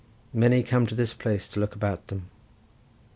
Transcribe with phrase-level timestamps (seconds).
[0.33, 2.25] Many come to this place to look about them."